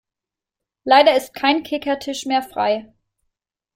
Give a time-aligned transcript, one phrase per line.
[0.83, 2.91] Leider ist kein Kickertisch mehr frei.